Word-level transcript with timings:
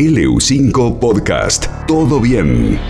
LU5 0.00 0.98
Podcast. 0.98 1.66
Todo 1.86 2.20
bien. 2.20 2.80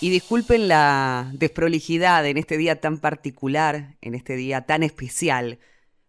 Y 0.00 0.08
disculpen 0.08 0.68
la 0.68 1.30
desprolijidad 1.34 2.24
en 2.24 2.38
este 2.38 2.56
día 2.56 2.80
tan 2.80 2.96
particular, 3.00 3.98
en 4.00 4.14
este 4.14 4.36
día 4.36 4.62
tan 4.62 4.82
especial, 4.82 5.58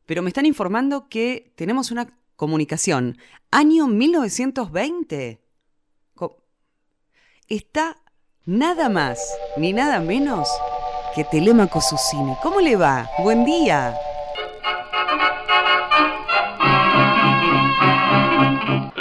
pero 0.05 0.21
me 0.21 0.29
están 0.29 0.45
informando 0.45 1.09
que 1.09 1.51
tenemos 1.57 1.91
una 1.91 2.17
comunicación. 2.37 3.17
Año 3.51 3.87
1920. 3.87 5.41
Está 7.49 7.97
nada 8.45 8.87
más 8.87 9.19
ni 9.57 9.73
nada 9.73 9.99
menos 9.99 10.47
que 11.13 11.25
Telemaco 11.25 11.81
Susini. 11.81 12.35
¿Cómo 12.41 12.61
le 12.61 12.77
va? 12.77 13.09
Buen 13.19 13.43
día. 13.43 13.97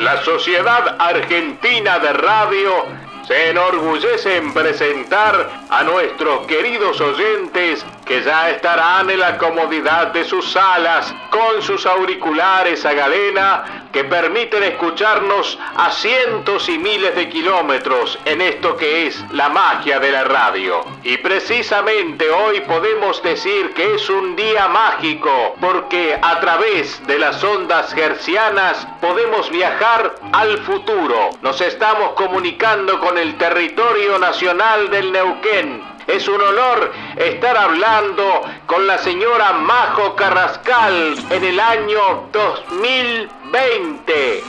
La 0.06 0.22
Sociedad 0.22 0.94
Argentina 1.00 1.98
de 1.98 2.12
Radio 2.12 3.05
se 3.26 3.50
enorgullece 3.50 4.36
en 4.36 4.52
presentar 4.54 5.64
a 5.68 5.82
nuestros 5.82 6.46
queridos 6.46 7.00
oyentes 7.00 7.84
que 8.04 8.22
ya 8.22 8.50
estarán 8.50 9.10
en 9.10 9.18
la 9.18 9.36
comodidad 9.36 10.08
de 10.08 10.24
sus 10.24 10.52
salas 10.52 11.12
con 11.30 11.60
sus 11.60 11.84
auriculares 11.86 12.84
a 12.86 12.92
galena 12.92 13.86
que 13.92 14.04
permiten 14.04 14.62
escucharnos 14.62 15.58
a 15.76 15.90
cientos 15.90 16.68
y 16.68 16.78
miles 16.78 17.16
de 17.16 17.28
kilómetros 17.28 18.18
en 18.26 18.42
esto 18.42 18.76
que 18.76 19.06
es 19.06 19.24
la 19.32 19.48
magia 19.48 19.98
de 19.98 20.12
la 20.12 20.24
radio. 20.24 20.84
Y 21.02 21.16
precisamente 21.16 22.30
hoy 22.30 22.60
podemos 22.60 23.22
decir 23.22 23.72
que 23.74 23.94
es 23.94 24.08
un 24.08 24.36
día 24.36 24.68
mágico 24.68 25.56
porque 25.60 26.16
a 26.20 26.38
través 26.40 27.04
de 27.06 27.18
las 27.18 27.42
ondas 27.42 27.92
hercianas 27.96 28.86
podemos 29.00 29.50
viajar 29.50 30.14
al 30.32 30.58
futuro. 30.58 31.30
Nos 31.42 31.60
estamos 31.60 32.10
comunicando 32.12 33.00
con 33.00 33.15
el 33.18 33.38
territorio 33.38 34.18
nacional 34.18 34.90
del 34.90 35.12
Neuquén 35.12 35.82
es 36.06 36.28
un 36.28 36.38
honor 36.40 36.92
estar 37.16 37.56
hablando 37.56 38.42
con 38.66 38.86
la 38.86 38.98
señora 38.98 39.54
Majo 39.54 40.14
Carrascal 40.14 41.16
en 41.30 41.44
el 41.44 41.58
año 41.58 42.28
2020. 42.32 44.42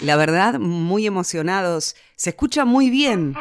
La 0.00 0.16
verdad, 0.16 0.58
muy 0.58 1.06
emocionados. 1.06 1.96
Se 2.16 2.30
escucha 2.30 2.64
muy 2.64 2.90
bien. 2.90 3.36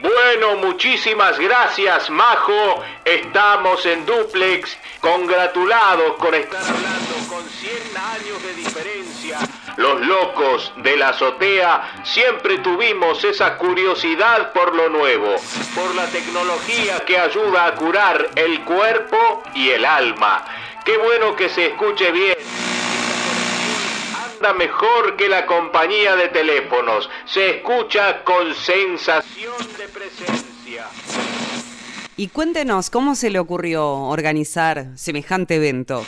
Bueno, 0.00 0.56
muchísimas 0.62 1.38
gracias, 1.38 2.08
Majo. 2.10 2.82
Estamos 3.04 3.84
en 3.86 4.06
duplex, 4.06 4.76
congratulados 5.00 6.14
con 6.18 6.34
estar 6.34 6.60
hablando 6.60 7.14
con 7.28 7.44
100 7.48 7.96
años 7.96 8.42
de 8.42 8.54
diferencia. 8.54 9.38
Los 9.78 10.00
locos 10.00 10.72
de 10.78 10.96
la 10.96 11.10
azotea 11.10 12.02
siempre 12.02 12.58
tuvimos 12.58 13.22
esa 13.22 13.56
curiosidad 13.56 14.52
por 14.52 14.74
lo 14.74 14.88
nuevo, 14.88 15.36
por 15.72 15.94
la 15.94 16.04
tecnología 16.06 17.04
que 17.06 17.16
ayuda 17.16 17.66
a 17.66 17.74
curar 17.76 18.28
el 18.34 18.64
cuerpo 18.64 19.44
y 19.54 19.70
el 19.70 19.84
alma. 19.84 20.44
Qué 20.84 20.96
bueno 20.98 21.36
que 21.36 21.48
se 21.48 21.66
escuche 21.66 22.10
bien 22.10 22.36
anda 24.34 24.52
mejor 24.52 25.16
que 25.16 25.28
la 25.28 25.46
compañía 25.46 26.16
de 26.16 26.28
teléfonos. 26.28 27.08
Se 27.26 27.58
escucha 27.58 28.24
con 28.24 28.54
sensación 28.56 29.54
de 29.78 29.86
presencia. 29.86 30.86
Y 32.16 32.28
cuéntenos, 32.28 32.90
¿cómo 32.90 33.14
se 33.14 33.30
le 33.30 33.38
ocurrió 33.38 33.86
organizar 33.86 34.86
semejante 34.96 35.54
evento? 35.54 36.04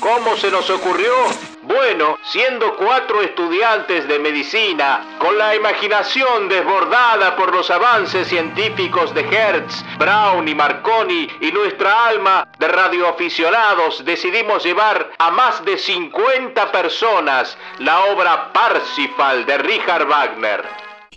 ¿Cómo 0.00 0.36
se 0.36 0.50
nos 0.50 0.68
ocurrió? 0.68 1.53
Bueno, 1.74 2.18
siendo 2.22 2.76
cuatro 2.76 3.20
estudiantes 3.20 4.06
de 4.06 4.20
medicina, 4.20 5.16
con 5.18 5.36
la 5.36 5.56
imaginación 5.56 6.48
desbordada 6.48 7.34
por 7.34 7.52
los 7.52 7.68
avances 7.68 8.28
científicos 8.28 9.12
de 9.12 9.22
Hertz, 9.22 9.84
Brown 9.98 10.46
y 10.46 10.54
Marconi 10.54 11.26
y 11.40 11.50
nuestra 11.50 12.06
alma 12.06 12.46
de 12.60 12.68
radioaficionados, 12.68 14.04
decidimos 14.04 14.62
llevar 14.62 15.10
a 15.18 15.32
más 15.32 15.64
de 15.64 15.76
50 15.76 16.70
personas 16.70 17.58
la 17.80 18.04
obra 18.04 18.52
Parsifal 18.52 19.44
de 19.44 19.58
Richard 19.58 20.06
Wagner. 20.06 20.62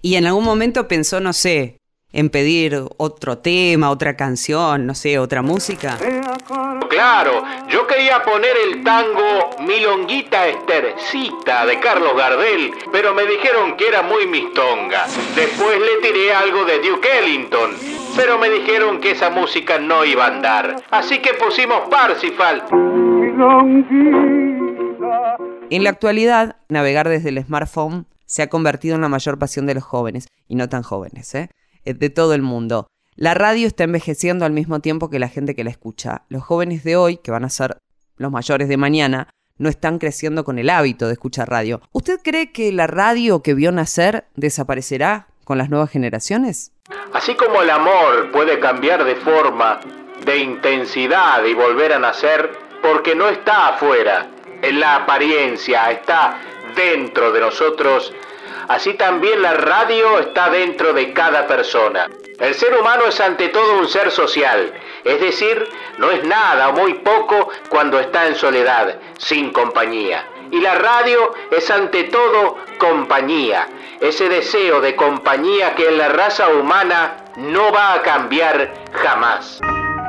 Y 0.01 0.15
en 0.15 0.25
algún 0.25 0.43
momento 0.43 0.87
pensó, 0.87 1.19
no 1.19 1.33
sé, 1.33 1.77
en 2.11 2.29
pedir 2.29 2.83
otro 2.97 3.37
tema, 3.37 3.91
otra 3.91 4.15
canción, 4.17 4.87
no 4.87 4.95
sé, 4.95 5.19
otra 5.19 5.43
música? 5.43 5.99
Claro, 6.89 7.43
yo 7.67 7.85
quería 7.87 8.23
poner 8.23 8.55
el 8.65 8.83
tango 8.83 9.49
Milonguita 9.59 10.47
Estercita 10.47 11.65
de 11.65 11.79
Carlos 11.79 12.15
Gardel, 12.15 12.71
pero 12.91 13.13
me 13.13 13.25
dijeron 13.25 13.75
que 13.75 13.87
era 13.87 14.01
muy 14.01 14.27
mistonga. 14.27 15.05
Después 15.35 15.79
le 15.79 16.07
tiré 16.07 16.33
algo 16.33 16.63
de 16.63 16.79
Duke 16.79 17.19
Ellington, 17.19 17.71
pero 18.15 18.37
me 18.37 18.49
dijeron 18.49 19.01
que 19.01 19.11
esa 19.11 19.29
música 19.29 19.77
no 19.77 20.05
iba 20.05 20.25
a 20.25 20.27
andar. 20.27 20.83
Así 20.89 21.19
que 21.19 21.33
pusimos 21.33 21.89
Parsifal. 21.89 22.63
En 25.69 25.83
la 25.83 25.89
actualidad, 25.89 26.55
navegar 26.69 27.09
desde 27.09 27.29
el 27.29 27.43
smartphone 27.43 28.07
se 28.25 28.41
ha 28.41 28.49
convertido 28.49 28.95
en 28.95 29.01
la 29.01 29.09
mayor 29.09 29.37
pasión 29.37 29.65
de 29.65 29.75
los 29.75 29.83
jóvenes, 29.83 30.27
y 30.47 30.55
no 30.55 30.69
tan 30.69 30.83
jóvenes, 30.83 31.33
¿eh? 31.35 31.49
Eh, 31.83 31.93
de 31.93 32.09
todo 32.09 32.33
el 32.33 32.41
mundo. 32.41 32.87
La 33.19 33.33
radio 33.33 33.65
está 33.65 33.83
envejeciendo 33.83 34.45
al 34.45 34.51
mismo 34.51 34.79
tiempo 34.79 35.09
que 35.09 35.17
la 35.17 35.27
gente 35.27 35.55
que 35.55 35.63
la 35.63 35.71
escucha. 35.71 36.21
Los 36.29 36.43
jóvenes 36.43 36.83
de 36.83 36.97
hoy, 36.97 37.17
que 37.17 37.31
van 37.31 37.45
a 37.45 37.49
ser 37.49 37.77
los 38.15 38.31
mayores 38.31 38.69
de 38.69 38.77
mañana, 38.77 39.27
no 39.57 39.69
están 39.69 39.97
creciendo 39.97 40.43
con 40.43 40.59
el 40.59 40.69
hábito 40.69 41.07
de 41.07 41.13
escuchar 41.13 41.49
radio. 41.49 41.81
¿Usted 41.93 42.19
cree 42.23 42.51
que 42.51 42.71
la 42.71 42.85
radio 42.85 43.41
que 43.41 43.55
vio 43.55 43.71
nacer 43.71 44.25
desaparecerá 44.35 45.29
con 45.45 45.57
las 45.57 45.71
nuevas 45.71 45.89
generaciones? 45.89 46.73
Así 47.11 47.33
como 47.33 47.63
el 47.63 47.71
amor 47.71 48.31
puede 48.31 48.59
cambiar 48.59 49.03
de 49.03 49.15
forma, 49.15 49.79
de 50.23 50.37
intensidad 50.37 51.43
y 51.43 51.55
volver 51.55 51.93
a 51.93 51.99
nacer, 51.99 52.51
porque 52.83 53.15
no 53.15 53.29
está 53.29 53.69
afuera, 53.69 54.29
en 54.61 54.79
la 54.79 54.95
apariencia, 54.95 55.89
está 55.89 56.39
dentro 56.75 57.31
de 57.31 57.39
nosotros, 57.39 58.13
así 58.67 58.93
también 58.93 59.41
la 59.41 59.53
radio 59.53 60.19
está 60.19 60.49
dentro 60.49 60.93
de 60.93 61.13
cada 61.13 61.47
persona. 61.47 62.07
El 62.39 62.53
ser 62.53 62.77
humano 62.77 63.05
es 63.07 63.19
ante 63.19 63.49
todo 63.49 63.79
un 63.79 63.87
ser 63.87 64.11
social, 64.11 64.71
es 65.03 65.19
decir, 65.19 65.67
no 65.97 66.11
es 66.11 66.23
nada 66.23 66.69
o 66.69 66.73
muy 66.73 66.93
poco 66.95 67.49
cuando 67.69 67.99
está 67.99 68.27
en 68.27 68.35
soledad, 68.35 68.99
sin 69.17 69.51
compañía. 69.51 70.27
Y 70.51 70.61
la 70.61 70.75
radio 70.75 71.33
es 71.51 71.69
ante 71.71 72.05
todo 72.05 72.57
compañía, 72.77 73.67
ese 73.99 74.29
deseo 74.29 74.81
de 74.81 74.95
compañía 74.95 75.75
que 75.75 75.87
en 75.87 75.97
la 75.97 76.09
raza 76.09 76.49
humana 76.49 77.25
no 77.37 77.71
va 77.71 77.93
a 77.93 78.01
cambiar 78.01 78.73
jamás. 78.93 79.59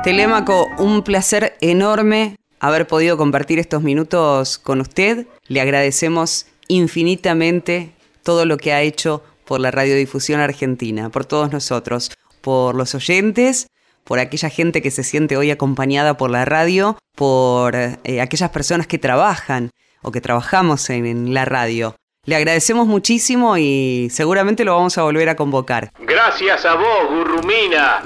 Telémaco, 0.03 0.67
un 0.77 1.03
placer 1.03 1.57
enorme 1.61 2.35
haber 2.59 2.87
podido 2.87 3.17
compartir 3.17 3.59
estos 3.59 3.81
minutos 3.81 4.57
con 4.57 4.81
usted. 4.81 5.25
Le 5.47 5.61
agradecemos 5.61 6.45
infinitamente 6.67 7.91
todo 8.29 8.45
lo 8.45 8.57
que 8.57 8.73
ha 8.73 8.83
hecho 8.83 9.23
por 9.43 9.59
la 9.59 9.71
radiodifusión 9.71 10.39
argentina, 10.39 11.09
por 11.09 11.25
todos 11.25 11.51
nosotros, 11.51 12.11
por 12.41 12.75
los 12.75 12.93
oyentes, 12.93 13.71
por 14.03 14.19
aquella 14.19 14.51
gente 14.51 14.83
que 14.83 14.91
se 14.91 15.03
siente 15.03 15.35
hoy 15.35 15.49
acompañada 15.49 16.15
por 16.15 16.29
la 16.29 16.45
radio, 16.45 16.95
por 17.15 17.73
eh, 17.75 18.21
aquellas 18.21 18.51
personas 18.51 18.85
que 18.85 18.99
trabajan 18.99 19.71
o 20.03 20.11
que 20.11 20.21
trabajamos 20.21 20.91
en, 20.91 21.33
la 21.33 21.45
radio. 21.45 21.95
Le 22.25 22.35
agradecemos 22.35 22.85
muchísimo 22.85 23.57
y 23.57 24.09
seguramente 24.11 24.63
lo 24.63 24.75
vamos 24.75 24.95
a 24.99 25.01
volver 25.01 25.27
a 25.29 25.35
convocar. 25.35 25.89
Gracias 26.01 26.65
a 26.65 26.75
vos, 26.75 27.09
Gurrumina. 27.09 28.03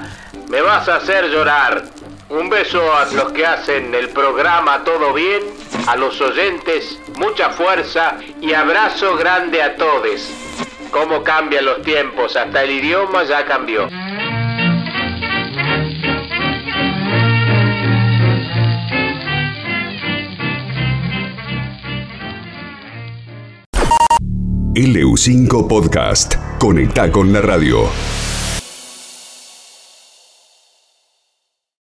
Me 0.48 0.62
vas 0.62 0.88
a 0.88 0.96
hacer 0.96 1.26
llorar. 1.26 1.84
Un 2.30 2.48
beso 2.48 2.80
a 2.96 3.04
los 3.12 3.30
que 3.32 3.44
hacen 3.44 3.94
el 3.94 4.08
programa 4.08 4.82
Todo 4.84 5.12
Bien, 5.12 5.42
a 5.86 5.96
los 5.96 6.20
oyentes, 6.20 6.98
mucha 7.16 7.50
fuerza 7.50 8.18
y 8.40 8.52
abrazo 8.52 9.16
grande 9.16 9.62
a 9.62 9.76
todos. 9.76 10.30
Cómo 10.90 11.22
cambian 11.22 11.64
los 11.64 11.82
tiempos, 11.82 12.36
hasta 12.36 12.62
el 12.62 12.70
idioma 12.70 13.24
ya 13.24 13.44
cambió. 13.44 13.88
LU5 24.74 25.68
Podcast. 25.68 26.34
Conecta 26.58 27.12
con 27.12 27.32
la 27.32 27.40
radio. 27.40 27.88